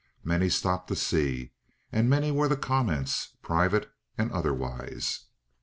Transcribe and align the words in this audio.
Many 0.23 0.49
stopped 0.49 0.87
to 0.87 0.95
see, 0.95 1.51
and 1.91 2.09
many 2.09 2.31
were 2.31 2.47
the 2.47 2.57
comments, 2.57 3.37
private 3.43 3.91
and 4.17 4.31
otherwise. 4.31 5.25